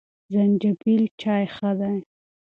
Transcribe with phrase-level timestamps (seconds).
[0.33, 1.97] زنجبیل چای ښه دی.